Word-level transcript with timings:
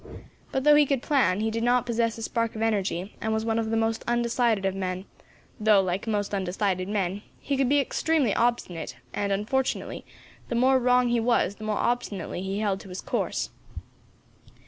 But 0.51 0.63
though 0.63 0.73
he 0.73 0.87
could 0.87 1.03
plan, 1.03 1.41
he 1.41 1.51
did 1.51 1.61
not 1.61 1.85
possess 1.85 2.17
a 2.17 2.23
spark 2.23 2.55
of 2.55 2.63
energy, 2.63 3.15
and 3.21 3.31
was 3.31 3.45
one 3.45 3.59
of 3.59 3.69
the 3.69 3.77
most 3.77 4.03
undecided 4.07 4.65
of 4.65 4.73
men, 4.73 5.05
though, 5.59 5.79
like 5.79 6.07
most 6.07 6.33
undecided 6.33 6.87
men, 6.89 7.21
he 7.39 7.55
could 7.55 7.69
be 7.69 7.79
extremely 7.79 8.33
obstinate; 8.33 8.97
and, 9.13 9.31
unfortunately, 9.31 10.03
the 10.49 10.55
more 10.55 10.79
wrong 10.79 11.09
he 11.09 11.19
was, 11.19 11.57
the 11.57 11.65
more 11.65 11.77
obstinately 11.77 12.41
he 12.41 12.57
held 12.61 12.79
to 12.79 12.89
his 12.89 12.99
course. 13.01 13.51